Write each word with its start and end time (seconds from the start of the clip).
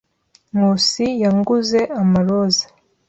Nkusi 0.55 1.05
yanguze 1.23 1.79
amaroza. 2.01 2.65